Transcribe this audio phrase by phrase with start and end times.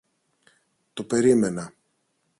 [0.93, 1.73] Το περίμενα.